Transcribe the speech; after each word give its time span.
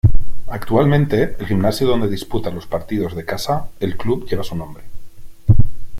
Actualmente, 0.47 1.35
el 1.37 1.45
gimnasio 1.45 1.85
donde 1.85 2.07
disputa 2.09 2.49
los 2.49 2.65
partidos 2.65 3.15
de 3.15 3.23
casa 3.23 3.69
el 3.79 3.97
club 3.97 4.25
lleva 4.27 4.43
su 4.43 4.55
nombre. 4.55 4.83